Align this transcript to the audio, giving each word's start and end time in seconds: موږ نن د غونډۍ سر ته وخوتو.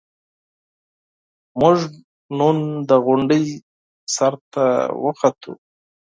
موږ 1.59 1.77
نن 2.37 2.57
د 2.89 2.91
غونډۍ 3.05 3.43
سر 4.15 4.33
ته 4.53 4.65
وخوتو. 5.03 5.51